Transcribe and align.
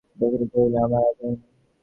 রুক্মিণী 0.19 0.47
কহিল, 0.51 0.73
আমি 0.83 0.95
আর 0.99 1.13
জানি 1.17 1.33
না! 1.33 1.47